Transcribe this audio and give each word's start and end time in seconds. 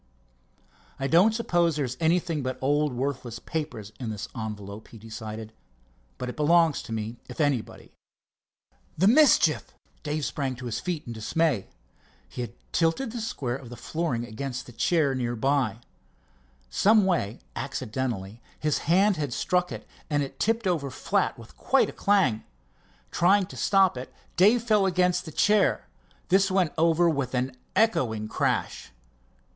"I 0.99 1.05
don't 1.05 1.35
suppose 1.35 1.75
there's 1.75 1.95
anything 1.99 2.41
but 2.41 2.57
old 2.59 2.91
worthless 2.91 3.37
papers 3.37 3.91
in 3.99 4.09
this 4.09 4.27
envelope," 4.35 4.87
he 4.87 4.97
decided, 4.97 5.53
"but 6.17 6.27
it 6.27 6.35
belongs 6.35 6.81
to 6.81 6.91
me, 6.91 7.17
if 7.29 7.39
anybody. 7.39 7.91
The 8.97 9.05
mischief!" 9.07 9.75
Dave 10.01 10.25
sprang 10.25 10.55
to 10.55 10.65
his 10.65 10.79
feet 10.79 11.05
in 11.05 11.13
dismay. 11.13 11.67
He 12.27 12.41
had 12.41 12.53
tilted 12.73 13.11
the 13.11 13.21
square 13.21 13.57
of 13.57 13.79
flooring 13.79 14.25
against 14.25 14.65
the 14.65 14.71
chair 14.71 15.13
near 15.13 15.35
by. 15.35 15.81
Some 16.71 17.05
way 17.05 17.39
accidentally 17.55 18.41
his 18.59 18.79
hand 18.89 19.17
had 19.17 19.31
struck 19.31 19.71
it, 19.71 19.87
and 20.09 20.23
it 20.23 20.39
tipped 20.39 20.65
over 20.65 20.89
flat 20.89 21.37
with 21.37 21.55
quite 21.57 21.89
a 21.89 21.93
clang. 21.93 22.43
Trying 23.11 23.45
to 23.45 23.55
stop 23.55 23.97
it, 23.97 24.11
Dave 24.35 24.63
fell 24.63 24.87
against 24.87 25.25
the 25.25 25.31
chair. 25.31 25.85
This 26.29 26.49
went 26.49 26.73
over 26.75 27.07
with 27.07 27.35
an 27.35 27.55
echoing 27.75 28.27
crash. 28.27 28.91